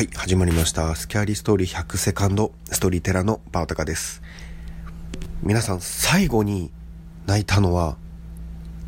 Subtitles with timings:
[0.00, 0.94] はい、始まりました。
[0.94, 4.22] スキャリーストーリー100セカンドストーリーテラのバータカです。
[5.42, 6.70] 皆さん、最後に
[7.26, 7.98] 泣いたのは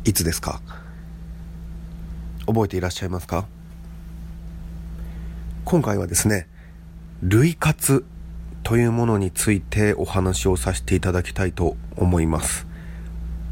[0.05, 0.59] いつですか？
[2.47, 3.45] 覚えていらっしゃいますか？
[5.65, 6.47] 今回はですね、
[7.21, 8.03] 類活
[8.63, 12.65] というものについてお話をさせていただきたいと思います。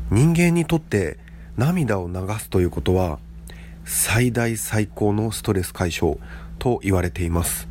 [0.09, 1.19] 人間にとって
[1.57, 3.19] 涙を流すということは
[3.85, 6.17] 最大最高のストレス解消
[6.61, 7.67] と言われています。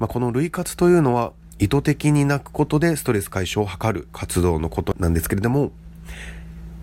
[0.00, 5.70] まあ、この類活というのは意図的に泣くことでストレス解消を図る活動のことなんですけれども、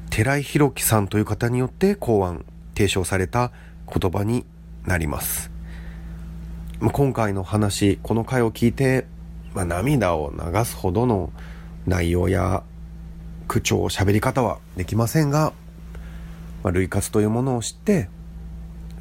[0.09, 2.45] 寺井宏樹さんという方によって考案、
[2.75, 3.51] 提唱された
[3.93, 4.45] 言葉に
[4.85, 5.51] なります。
[6.79, 9.05] まあ、今回の話、この回を聞いて、
[9.53, 11.33] まあ、涙を流すほどの
[11.87, 12.63] 内容や
[13.49, 15.51] 口調、喋り方はできませんが、
[16.63, 18.07] まあ、類活というものを知って、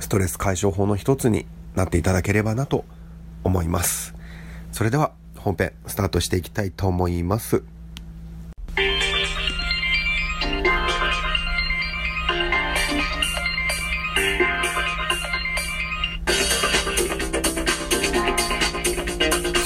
[0.01, 2.85] ストレス解消法の一つになっていただければなと
[3.45, 4.15] 思います。
[4.73, 7.62] それでは本編スタートしていきたいと思います。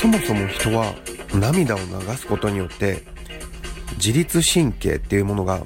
[0.01, 0.95] そもそも人は
[1.35, 1.85] 涙を流
[2.17, 3.05] すことによって
[3.97, 5.65] 自律神経っていうものが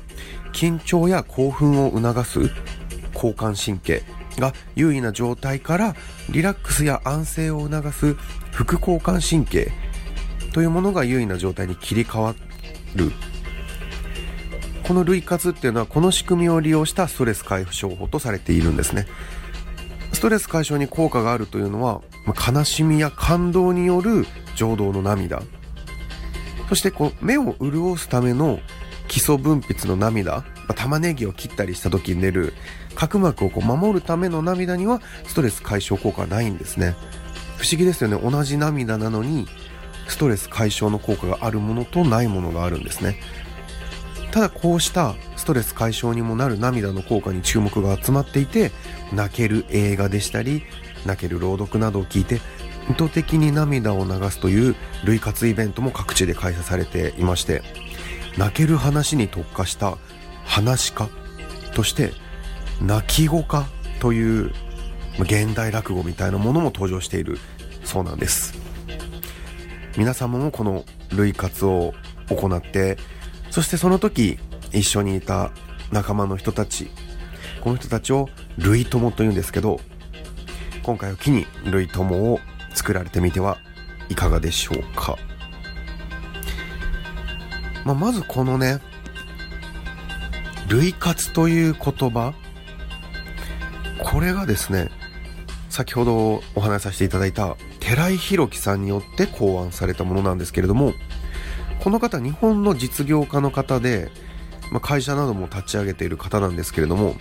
[0.53, 2.51] 緊張や興奮を促す
[3.15, 4.03] 交感神経
[4.39, 5.97] が優位な状態から
[6.31, 8.15] リラックスや安静を促す
[8.53, 9.71] 副交感神経
[10.53, 12.35] というものが優位な状態に切り替わ
[12.95, 13.13] る。
[14.83, 19.07] この類活っていうのはこの仕組みを利用したストレス解消法とされているんですね。
[20.13, 25.43] ストレス解消に効果があるというのは悲しみや感動による情動の涙。
[26.69, 28.61] そしてこう目を潤すための
[29.09, 32.53] 基礎分泌の涙、まあ、玉ねぎを切ったりした時に出る
[32.95, 36.95] 角膜をこう守るための涙にはストレス解消効果はないんですね。
[37.57, 38.19] 不思議ですよね。
[38.19, 39.47] 同じ涙なのに
[40.09, 43.19] ストレス解消の効果があるものとないものがあるんですね。
[44.31, 48.71] ただこうしたストレス解消にもなる涙の効果に注目が集まっていて
[49.13, 50.63] 泣ける映画でしたり
[51.07, 52.41] 泣ける朗読などを聞いて
[52.91, 57.63] 意図的に涙を流すという類活イベントも各地で開催されていまして
[58.37, 59.97] 泣ける話に特化した
[60.47, 61.09] 話家
[61.75, 62.13] として
[62.81, 63.67] 泣き語家
[64.01, 64.53] という
[65.21, 67.39] 現代落語みたいなものも登場している。
[67.85, 68.67] そうなんです。
[69.97, 70.85] 皆様もこの
[71.15, 71.95] 類活を
[72.29, 72.99] 行って
[73.51, 74.39] そしてその時
[74.73, 75.53] 一緒にいた
[75.91, 76.91] 仲間の人たち
[77.63, 78.29] この人たちを
[78.59, 79.81] 類友というんですけど
[80.83, 82.41] 今回を機に類友を
[82.75, 83.59] 作られてみては
[84.09, 85.17] いかがでしょうか、
[87.85, 88.81] まあ、まずこのね
[90.69, 92.35] 類活という言葉
[94.03, 94.91] これがですね
[95.69, 100.93] 先ほどお話しさせていただいた寺井宏樹さんによって考案されたものなんですけれども
[101.81, 104.11] この方日本の実業家の方で、
[104.73, 107.15] まあ、会社なども立ち上げている方なんですけれども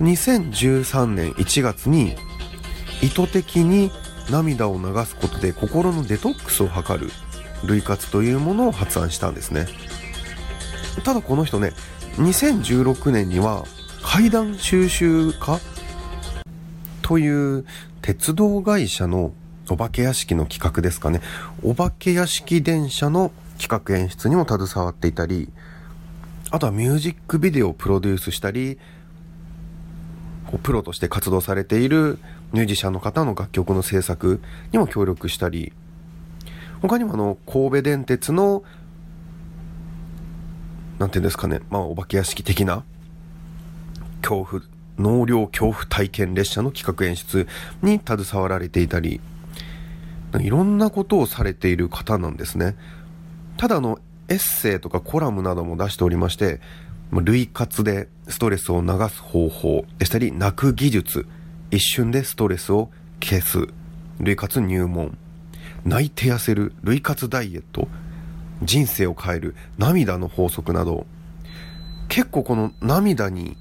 [0.00, 2.16] 2013年1月に
[3.02, 3.92] 意図的に
[4.30, 7.10] 涙を流すことで心のデトックスを図る
[7.64, 9.66] 類活というものを発案したんですね。
[11.04, 11.72] ただこの人ね
[12.18, 13.64] 2016年には
[14.02, 15.60] 怪談収集家
[17.00, 17.64] という
[18.02, 19.32] 鉄道会社の
[19.70, 21.20] お化け屋敷の企画ですかね。
[21.62, 25.48] お化け屋敷電車の企画演出にも携わっていたり
[26.50, 28.78] あとはミュージックビデオをプロデュースしたり
[30.62, 32.18] プロとして活動されている
[32.52, 34.40] ミュージシャンの方の楽曲の制作
[34.72, 35.72] にも協力したり
[36.80, 38.62] 他にもあの神戸電鉄の
[40.98, 41.60] なんていうんですかね。
[41.70, 42.84] まあお化け屋敷的な。
[44.22, 44.62] 恐怖
[44.98, 47.46] 納涼恐怖体験列車の企画演出
[47.82, 49.20] に携わられていたり。
[50.40, 52.76] いろんなことをされている方なんですね。
[53.56, 53.98] ただあの
[54.28, 56.60] エッセイとかコラムなども出しておりまして
[57.12, 61.26] 類活でストレスを流す方法でしたり泣く技術
[61.70, 63.66] 一瞬でストレスを消す
[64.20, 65.16] 類活入門
[65.84, 67.88] 泣いて痩せる類活ダイエット
[68.62, 71.06] 人生を変える涙の法則など
[72.08, 73.56] 結構この涙に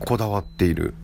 [0.00, 0.94] こだわっている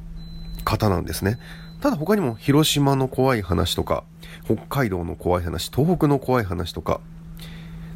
[0.64, 1.38] 方なんですね。
[1.80, 4.04] ただ他にも広島の怖い話とか
[4.44, 7.00] 北海道の怖い話東北の怖い話とか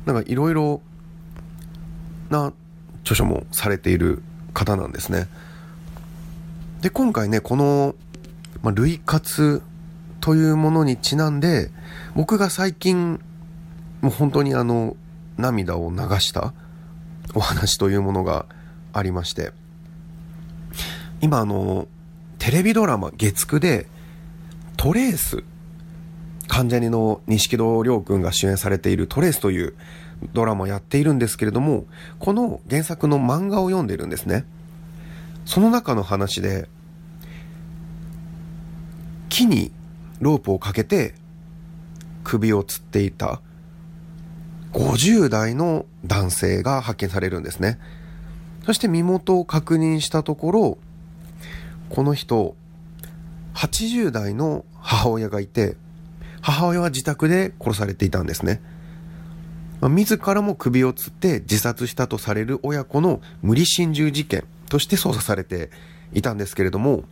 [0.05, 0.83] なんかいろいろ
[2.29, 2.53] な
[3.03, 4.23] 著書もされている
[4.53, 5.29] 方なんですね。
[6.83, 7.95] で今回ねこの、
[8.63, 9.63] まあ、類活
[10.21, 11.71] というものにちなんで
[12.15, 13.21] 僕が最近
[14.03, 14.97] もう本当にあの
[15.39, 16.53] 涙を流した？
[17.35, 18.47] お話というものが
[18.93, 19.53] ありまして。
[21.21, 21.89] 今あの
[22.39, 23.87] テレビドラマ月9で
[24.77, 25.43] トレース
[26.47, 29.75] 関ジャニの錦戸亮君が主演されているトレースという
[30.33, 31.87] ドラマをやっているんですけれども、
[32.19, 34.45] この原作の漫画を読んでいるんですね。
[35.45, 36.69] その中の話で、
[39.29, 39.73] 木に
[40.21, 41.15] ロープをかけて
[42.25, 43.41] 首を吊っていた。
[44.73, 47.79] 50代の男性が発見されるんですね。
[48.65, 50.79] そして身元を確認したところ、
[51.89, 52.55] この人、
[53.55, 55.77] 80代の母親がいて、
[56.41, 58.61] 母親は自宅で殺されていたんですね。
[59.81, 65.71] 自らも首を吊って自殺したとされる親子の無理心中事件として捜査されて
[66.13, 67.05] いたんですけれども、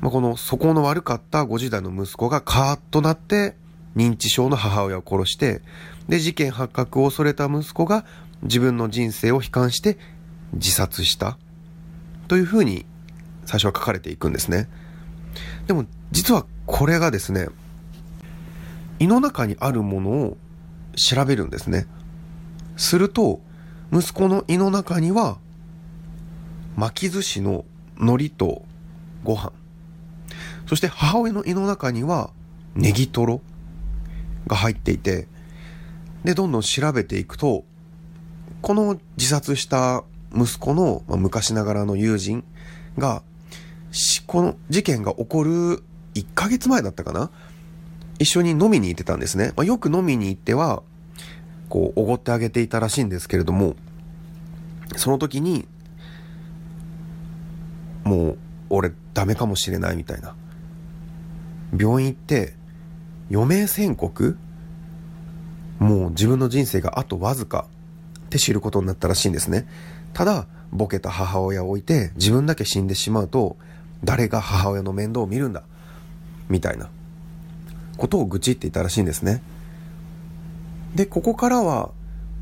[0.00, 3.56] まあ、この素行の悪かった50代の息子がカーッとなって
[3.96, 5.62] 認知症の母親を殺して、
[6.08, 8.04] で、事件発覚を恐れた息子が
[8.42, 9.98] 自分の人生を悲観して
[10.52, 11.38] 自殺した
[12.28, 12.84] というふうに
[13.44, 14.68] 最初は書かれていくんですね。
[15.66, 17.48] でも実はこれがですね、
[18.98, 20.36] 胃の中にあるものを
[20.94, 21.86] 調べるんですね。
[22.76, 23.40] すると、
[23.92, 25.38] 息子の胃の中には、
[26.76, 27.64] 巻き寿司の
[27.96, 28.64] 海苔と
[29.24, 29.52] ご飯。
[30.66, 32.30] そして母親の胃の中には、
[32.74, 33.40] ネギトロ
[34.46, 35.28] が入っていて、
[36.26, 37.64] で、どんどん調べていくと、
[38.60, 40.02] この自殺した
[40.34, 42.42] 息子の、まあ、昔ながらの友人
[42.98, 43.22] が、
[44.26, 45.84] この事件が起こる
[46.14, 47.30] 1ヶ月前だったかな？
[48.18, 49.52] 一緒に飲みに行ってたんですね。
[49.56, 50.82] まあ、よく飲みに行っては、
[51.68, 53.76] こう、おごってあげていたらしいんですけれども、
[54.96, 55.68] その時に、
[58.02, 58.38] もう、
[58.68, 60.34] 俺ダメかもしれないみたいな。
[61.78, 62.54] 病院行って、
[63.30, 64.36] 余命宣告
[65.78, 67.66] もう自分の人生があとわずか
[68.26, 69.66] って知ることになったらしいんですね。
[70.12, 73.56] ただ、ボケた母親を置いて自分だけ死んでしまうと、
[74.04, 75.62] 誰が母親の面倒を見るんだ
[76.48, 76.88] みたいな
[77.96, 79.42] ことを愚痴っていたらしいんですね。
[80.94, 81.90] で、ここからは、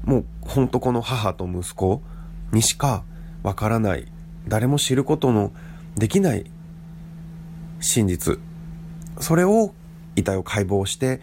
[0.05, 2.03] もうほんとこの母と息子
[2.53, 3.03] にしか
[3.43, 4.07] わからない、
[4.47, 5.53] 誰も知ることの
[5.97, 6.51] できない
[7.81, 8.39] 真実。
[9.21, 9.75] それを
[10.17, 11.21] 遺体を解剖して、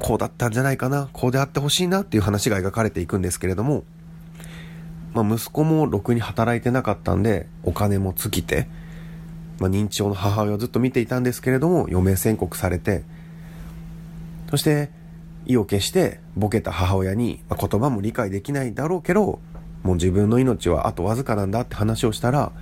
[0.00, 3.84] こうだったんじゃないかな、こうであってほしいなっていう話が描かれていくんですけれども、
[5.12, 8.66] まあ息子もろくに働いてなかったんで、お金も尽きて、
[9.60, 13.04] まあ認知症の母親をずっと見ていたんですけれども、余命宣告されて、
[14.50, 14.90] そして、
[15.46, 19.40] 意を決してボケた母親に、まあ、言葉も理解できないだろうけど、
[19.82, 22.52] もう自分の命はあとわずかなんだって話をしたら、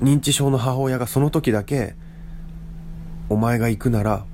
[0.00, 1.94] 認知症の母親がその時だけ、
[3.28, 4.24] お前が行くなら、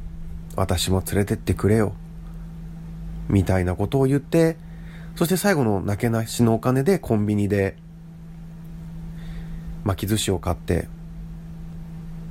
[0.57, 1.95] 私も連れてってくれよ。
[3.29, 4.57] みたいなことを言って、
[5.17, 7.77] そして最後のなけなしのお金でコンビニで
[9.85, 10.89] 巻き寿司を買って、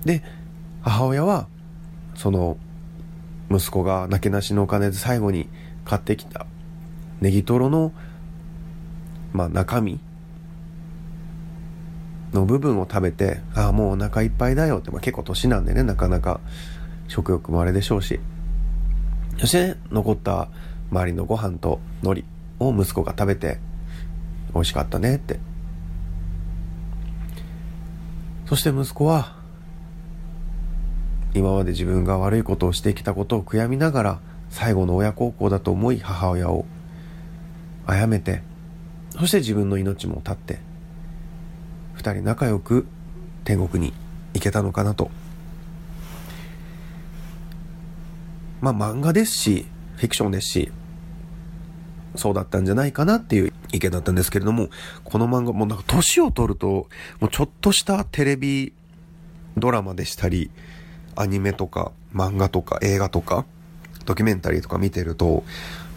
[0.06, 0.24] で、
[0.82, 1.48] 母親は、
[2.16, 2.58] その
[3.50, 5.50] 息子がなけなしのお金で最後に
[5.86, 6.46] 買ってきた
[7.22, 7.94] ネギトロの、
[9.34, 10.00] まあ、中身
[12.34, 16.40] の部分を食べて、ああ、もうお腹いっぱいだよって、まあ、結構年なんでね、なかなか
[17.12, 18.22] 食欲もあれでしょうし。
[19.38, 20.48] そして、残った
[20.92, 22.26] 周りのご飯と海苔
[22.60, 23.60] を息子が食べて、
[24.54, 25.40] 美味しかったねって。
[28.46, 29.36] そして息子は、
[31.34, 36.66] 今まで自分が悪いことをしてきたことを悔やみながら最後の親孝行だと思い母親を
[37.88, 38.44] 殺めて
[39.12, 40.60] そして自分の命も絶って
[41.94, 42.86] 二人仲良く
[43.46, 43.94] 天国に
[44.34, 45.10] 行けたのかなと
[48.62, 49.66] まあ漫画ですし
[49.98, 50.72] フィクションですし
[52.16, 54.70] そうだったんじゃないかなっていう意見だったんですけれども
[55.04, 56.88] この漫画もなんか年を取ると
[57.20, 58.74] もうちょっとしたテレビ
[59.58, 60.52] ドラマでしたり
[61.16, 63.46] アニメとか漫画とか映画とか
[64.06, 65.44] ドキュメンタリーとか見てると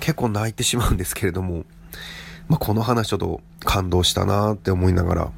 [0.01, 1.65] 結構泣いてしまうんですけれども、
[2.49, 5.33] まあ、この話ちょっと感動したなって思いながら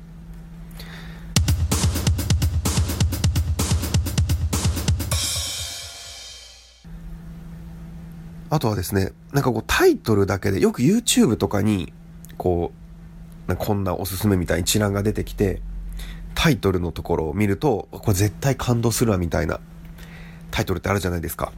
[8.48, 11.92] あとはですね、なんかこうタイトルだけでよく YouTube とかに
[12.38, 12.72] こ
[13.48, 15.60] うこんなおすすめみたいに一覧が出てきて
[16.34, 19.60] タイトルのところを見ると、これ絶対感動するわみたいな
[20.50, 21.52] タイトルってあるじゃないですか。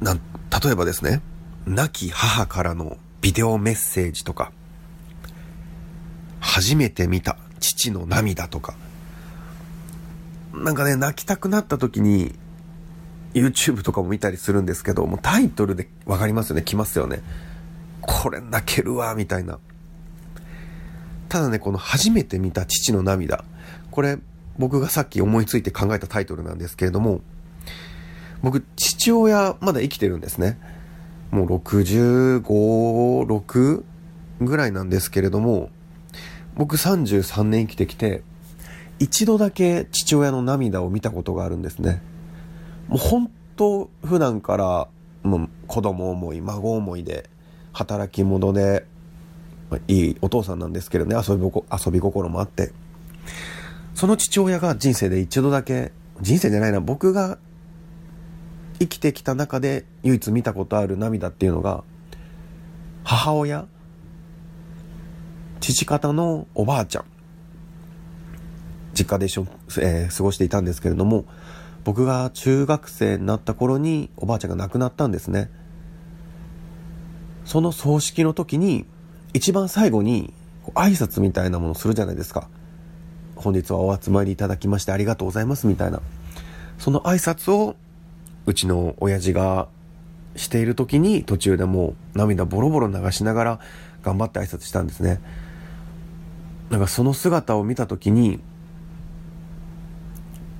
[0.00, 0.20] なん、
[0.62, 1.20] 例えばですね、
[1.66, 4.50] 亡き母からのビデオメッセージとか、
[6.40, 8.74] 初めて見た父の涙とか、
[10.54, 12.34] なんかね、泣きたくなった時に、
[13.34, 17.22] YouTube とかも見たりするんですけど、もうタイトルでわかりますよね、来ますよね。
[18.00, 19.58] これ泣けるわ、みたいな。
[21.28, 23.44] ただね、この初めて見た父の涙。
[23.90, 24.18] これ、
[24.58, 27.20] 僕がさっき思いついて考えたタイトルなんですけれども、
[28.42, 30.58] 僕、父親まだ生きてるんですね。
[31.30, 33.84] もう65、6
[34.40, 35.70] ぐらいなんですけれども、
[36.56, 38.22] 僕33年生きてきて、
[39.00, 42.02] 一度だけ父親の涙を見たことがあるんですね。
[42.86, 44.88] もう本当普段から
[45.22, 47.28] もう子供思い、孫思いで、
[47.72, 48.86] 働き者で、
[49.70, 52.72] まあ、いいお父さんなんですけどね、遊び遊び心もあって。
[53.94, 57.38] その父親が人生で一度だけ、人生じゃないな、僕が
[58.78, 61.84] 生きてきた中で唯一見たことある涙っていうのが、
[63.04, 63.66] 母親、
[65.60, 67.04] 父方のおばあちゃん、
[68.94, 69.46] 実家で一緒、
[69.80, 71.24] えー、過ごしていたんですけれども、
[71.84, 75.50] 僕が中学生になった頃におばあちゃんが亡くなったんですね。
[77.44, 78.86] その葬式の時に、
[79.32, 80.34] 一番最後に
[80.74, 82.48] 挨拶みたいなものをするじゃないですか。
[83.36, 86.00] 本日はお集まりいただきましてありがとうございますみたいな。
[86.78, 87.76] その挨拶を
[88.46, 89.68] うちの親父が
[90.36, 93.60] している時に途中でもう涙ボロボロ流しながら
[94.02, 95.20] 頑張って挨拶したんですね。
[96.70, 98.40] なんかその姿を見た時に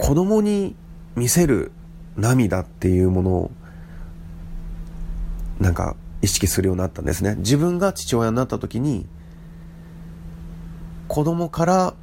[0.01, 0.75] 子供に
[1.15, 1.73] 見せる
[2.17, 3.51] 涙っていうものを
[5.61, 7.37] なんか意識するようになったんですね。
[7.37, 9.07] 自分が父親になった時に
[11.07, 11.95] 子供から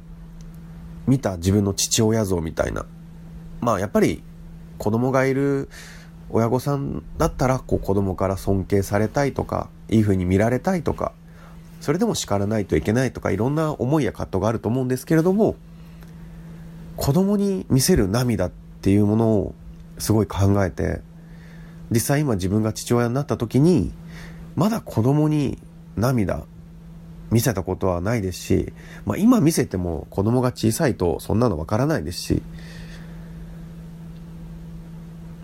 [1.06, 2.86] 見た自分の父親像みたいな。
[3.60, 4.22] まあやっぱり
[4.78, 5.68] 子供がいる
[6.30, 11.12] 親御さんだったらこう子供から尊敬されたいとかいい風に見られたいとか
[11.80, 15.56] それでも叱らないといけないとかいろんな思いや葛藤があると思うんですけれども
[16.98, 19.54] 子供に見せる涙っていうものを
[19.98, 21.00] すごい考えて
[21.90, 23.92] 実際今自分が父親になった時に
[24.56, 25.58] まだ子供に
[25.96, 26.44] 涙
[27.30, 28.72] 見せたことはないですし、
[29.06, 32.42] まあ、今見せても子供が小さいとそんなのわからないですし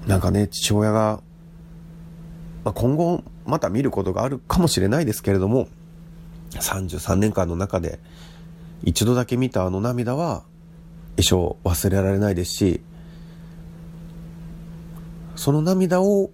[0.07, 1.23] なんかね、父親が、
[2.63, 5.69] まあ、今後また見ることがあるかもしれないですけれども、
[6.51, 7.99] 33年間の中で
[8.83, 10.45] 一度だけ見たあの涙は
[11.17, 12.81] 一生忘れられないですし、
[15.37, 16.31] その涙を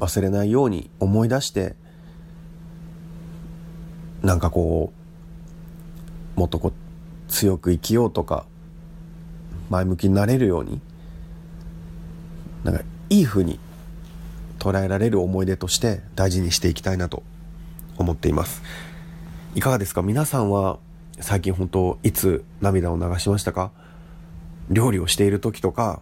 [0.00, 1.76] 忘れないように思い出して、
[4.22, 4.92] なんかこ
[6.36, 6.72] う、もっとこう
[7.28, 8.46] 強く生きようとか、
[9.68, 10.80] 前向きになれるように
[12.64, 13.60] なんかいい風に
[14.58, 17.22] 捉えられる思い出として大事にしていきたいなと
[17.96, 18.62] 思っています。
[19.54, 20.02] いかがですか？
[20.02, 20.78] 皆さんは
[21.20, 23.72] 最近本当いつ涙を流しましたか？
[24.70, 26.00] 料理をしている時とか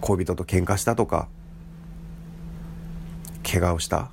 [0.00, 1.28] 恋人と喧嘩したとか
[3.42, 4.10] 怪我をした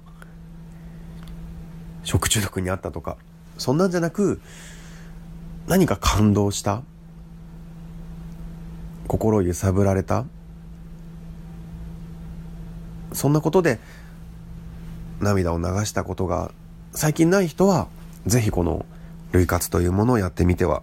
[2.04, 3.18] 食中毒にあったとか
[3.58, 4.40] そんなんじゃなく
[5.68, 6.84] 何か感動した
[9.08, 10.26] 心揺さぶられた
[13.12, 13.80] そんなことで
[15.20, 16.52] 涙を流したことが
[16.92, 17.88] 最近ない人は
[18.26, 18.86] ぜひこの
[19.34, 20.82] 類活というものをやってみては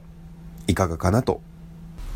[0.66, 1.40] いかがかなと。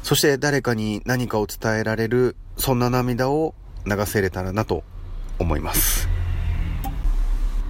[0.03, 3.55] そして誰かに何かを伝えられるそんな涙を
[3.87, 4.85] 流せれたらなと
[5.39, 6.09] 思います。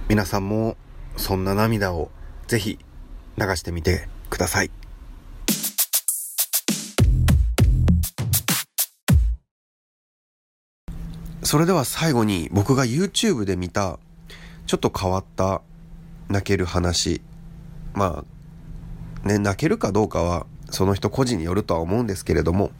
[0.09, 0.75] 皆さんも
[1.15, 2.11] そんな涙を
[2.47, 2.77] ぜひ
[3.37, 4.71] 流してみてください。
[11.43, 13.99] それでは最後に僕が YouTube で見た
[14.65, 15.61] ちょっと変わった
[16.27, 17.21] 泣ける話。
[17.93, 18.34] まあ、
[19.25, 22.71] ね、泣けるかどうかはその人個人によるとは思うんですけれども、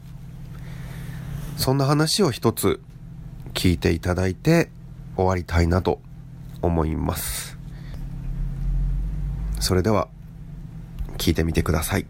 [1.56, 2.80] そんな話を一つ
[3.52, 4.70] 聞いていただいて
[5.16, 6.00] 終わりたいなと
[6.62, 7.58] 思います。
[9.58, 10.08] それでは
[11.18, 12.06] 聞いてみてください。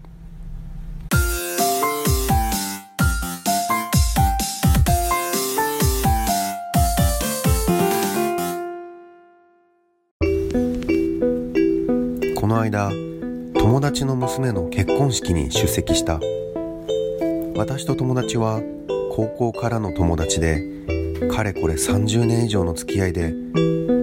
[12.34, 12.90] この間
[13.66, 16.20] 友達の娘の結婚式に出席した。
[17.56, 18.62] 私と友達は
[19.10, 20.62] 高校からの友達で
[21.32, 23.34] かれこれ30年以上の付き合いで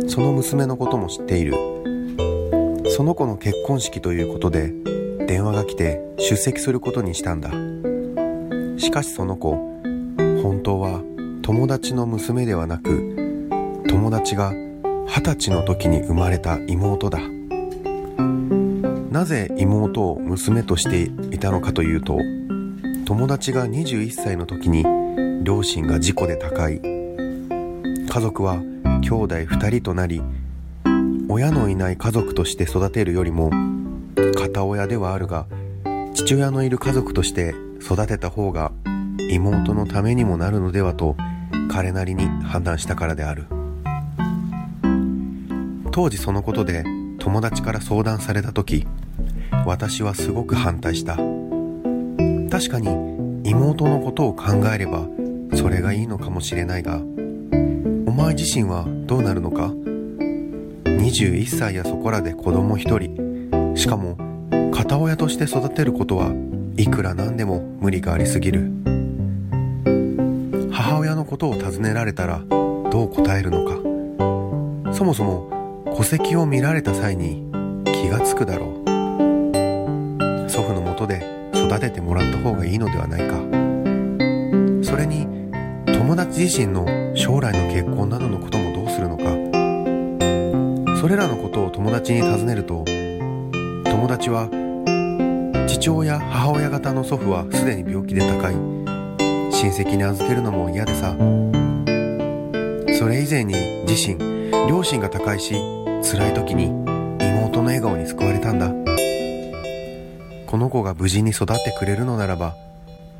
[0.09, 1.53] その娘のことも知っている。
[2.89, 4.73] その子の結婚式ということで
[5.27, 7.49] 電話が来て出席することにしたんだ。
[8.77, 9.51] しかしその子
[10.43, 11.01] 本当は
[11.41, 14.51] 友達の娘ではなく友達が
[15.07, 17.21] 二十歳の時に生まれた妹だ。
[19.13, 21.03] なぜ妹を娘として
[21.35, 22.17] いたのかというと
[23.05, 24.83] 友達が21歳の時に
[25.43, 26.81] 両親が事故で他界。
[26.81, 28.55] 家族は
[29.01, 30.23] 兄弟2人となり
[31.29, 33.51] 親のいない家族として育てるよりも
[34.35, 35.45] 片親ではあるが
[36.15, 38.71] 父親のいる家族として育てた方が
[39.29, 41.15] 妹のためにもなるのではと
[41.69, 43.45] 彼なりに判断したからである。
[45.91, 46.83] 当時そのことで
[47.23, 48.85] 友達から相談された時
[49.65, 51.15] 私はすごく反対した。
[51.15, 52.89] 確かに
[53.49, 55.07] 妹のことを考えれば
[55.55, 59.71] それがいいのかもしれないがお前自身はどうなるのか
[60.83, 63.73] ？21歳やそこらで子供一人。
[63.75, 64.17] しかも
[64.73, 66.33] 片親として育てることは
[66.75, 68.69] いくらなんでも無理がありすぎる。
[70.71, 74.93] 母親のことを尋ねられたらどう答えるのか？
[74.93, 75.52] そもそも
[75.95, 77.43] 戸籍を見られた際に
[77.85, 78.69] 気がつくだろう。
[80.49, 81.23] 祖父のもとで
[81.53, 83.35] 育ててもらった方がいいのではないか。
[84.83, 85.27] それに
[85.85, 86.85] 友達自身の
[87.15, 89.23] 将来の結婚などのこともどうするのか。
[90.99, 92.85] それらのことを友達に尋ねると
[93.85, 94.49] 友達は
[95.67, 101.15] 父親母親方の祖父はすでに病気で高い親戚に預けるのも嫌でさ。
[102.97, 104.17] それ以前に自身
[104.69, 105.55] 両親が高いし
[106.03, 106.65] 辛い時に
[107.19, 108.69] 妹の笑顔に救われたんだ。
[110.45, 112.55] この子が無事に育ってくれるのならば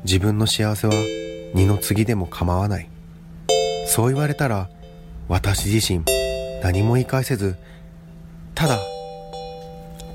[0.04, 0.94] 自分の幸せは
[1.54, 2.88] 二の次でも構わない。
[3.88, 4.68] そう言われたら
[5.28, 6.04] 私自身
[6.62, 7.56] 何も言い返せず
[8.54, 8.78] ただ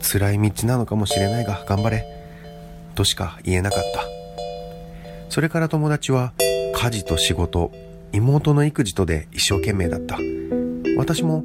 [0.01, 2.05] 辛い道なのかもしれないが頑張れ。
[2.95, 4.01] としか言えなかった。
[5.29, 6.33] それから友達は
[6.75, 7.71] 家事と仕事
[8.11, 10.19] 妹の育児とで一生懸命だった。
[10.97, 11.43] 私も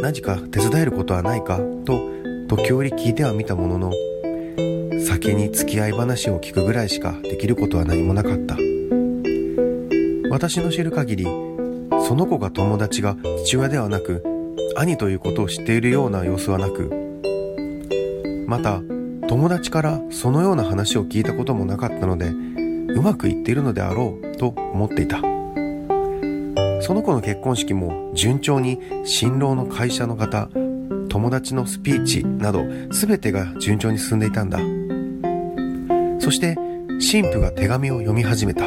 [0.00, 1.58] 何か手伝えることはないか？
[1.84, 2.00] と
[2.48, 3.92] 時折聞いてはみたものの
[5.04, 8.56] 先に付き合い話を聞くぐらいしかできることは何もなかった。
[10.30, 14.24] 私の知る限りその子が友達が父親ではなく
[14.76, 16.90] 兄ということを知っているような様子はなく
[18.48, 18.80] また
[19.28, 25.31] 友達からそのような話を聞いたこともなかったのでうまくいっているのであろうと思っていた。
[26.82, 30.48] その子の結婚式も順調に新郎の会社の方
[31.08, 34.58] 友達のスピーチなど全てが順調に進んでいたんだ。
[36.18, 36.56] そして
[36.88, 38.66] 神父が手紙を読み始めた。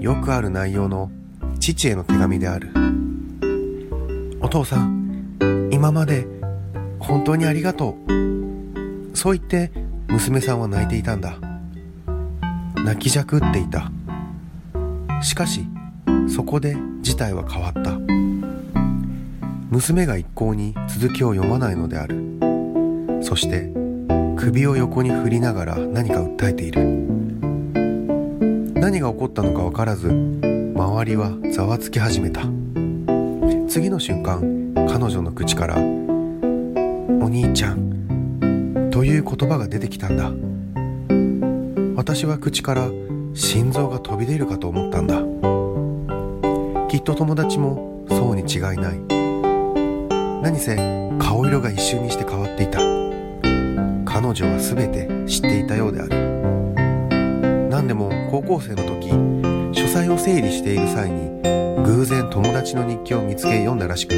[0.00, 1.10] よくある内容の
[1.58, 2.70] 父への手紙である。
[4.42, 6.26] お父さん今まで
[6.98, 9.16] 本当にありがとう。
[9.16, 9.72] そう言って
[10.08, 11.38] 娘さんは泣いていたんだ。
[12.84, 13.90] 泣きじゃくっていた。
[15.22, 15.64] しかし
[16.28, 17.98] そこで事態は変わった。
[19.70, 22.22] 娘が一向に続きを読まないのである。
[23.22, 23.70] そして
[24.36, 26.82] 首を横に振りながら何か訴えている。
[28.74, 32.42] 何が起こったのか分からず周りはざわつき始めた。
[33.68, 40.32] 次の瞬間彼女の口から「お兄ちゃん」という言葉が出てきたんだ。
[41.94, 42.88] 私は口から
[43.34, 45.22] 心臓が飛び出るかと思ったんだ。
[46.90, 48.98] きっと友達もそうに違いない。
[50.42, 50.74] 何せ
[51.20, 52.80] 顔色が一瞬にして変わっていた。
[54.04, 57.68] 彼女は全て知っていたようである。
[57.70, 59.08] 何でも高校生の時
[59.80, 61.30] 書斎を整理している際に
[61.84, 64.16] 偶然友達の日記を見つけ読んだらしく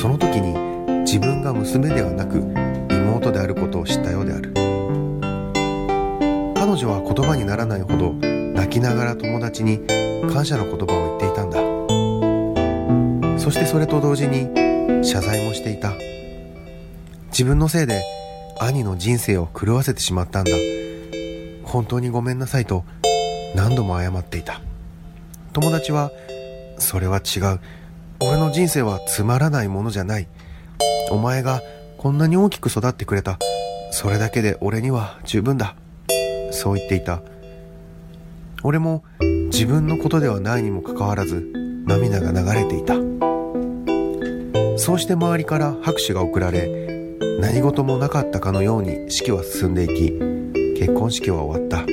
[0.00, 0.58] その時に
[1.02, 2.38] 自分が娘ではなく
[2.90, 4.52] 妹であることを知ったようである。
[6.56, 9.86] 彼女は言葉にならないほど泣きながら友達に
[10.32, 11.31] 感謝の言葉を言っていた。
[13.42, 14.46] そしてそれと同時に
[15.04, 15.94] 謝罪もしていた。
[17.32, 18.04] 自分のせいで
[18.60, 20.52] 兄の人生を狂わせてしまったんだ。
[21.64, 22.84] 本当にごめんなさいと
[23.56, 24.60] 何度も謝っていた。
[25.52, 26.12] 友達は
[26.78, 27.58] それは違う。
[28.20, 30.28] 俺の人生はつまらないものじゃない。
[31.10, 31.62] お前が
[31.98, 33.40] こんなに大きく育ってくれた。
[33.90, 35.74] それだけで俺には十分だ。
[36.52, 37.22] そう言っていた。
[38.62, 39.02] 俺も
[39.50, 41.40] 自分のことではないにもかかわらず
[41.86, 43.31] 涙が流れていた。
[44.76, 46.68] そうして周りから拍手が送られ
[47.40, 50.12] 何事もなかったかのように式は進んでいき
[50.78, 51.86] 結婚式は終わった。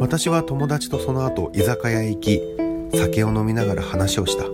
[0.00, 2.40] 私は友達とその後居酒屋へ行き
[2.94, 4.44] 酒を飲みながら話をした。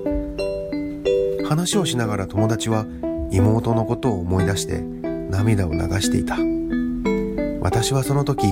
[1.46, 2.86] 話をしながら友達は
[3.30, 6.36] 妹のことを思い出して涙を流していた。
[7.60, 8.46] 私はその時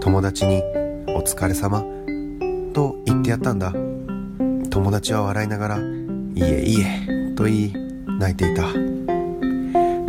[0.00, 0.62] 友達に
[1.16, 1.84] 「お疲れ様
[2.74, 3.72] と言ってやったんだ。
[4.70, 5.78] 友達は笑いながら
[6.34, 7.74] 「いえいえ」と言い
[8.18, 8.64] 泣いていた。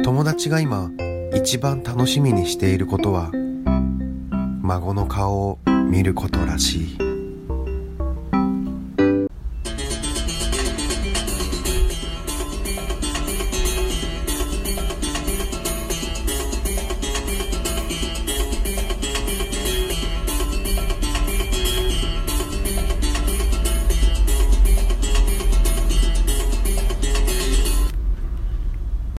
[0.03, 0.91] 友達が今
[1.33, 3.31] 一番楽しみにしていることは
[4.61, 7.00] 孫の顔を見ることらしい。